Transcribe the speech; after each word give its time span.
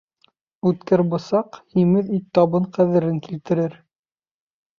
Үткер 0.69 1.03
бысаҡ, 1.11 1.59
һимеҙ 1.75 2.09
ит 2.21 2.25
табын 2.39 2.67
ҡәҙерен 2.79 3.21
килтерер 3.29 3.79